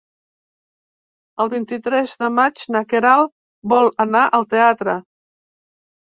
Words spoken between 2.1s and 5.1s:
de maig na Queralt vol anar al teatre.